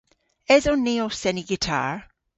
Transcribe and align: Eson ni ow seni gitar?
Eson 0.55 0.79
ni 0.85 0.93
ow 1.03 1.11
seni 1.21 1.43
gitar? 1.49 1.93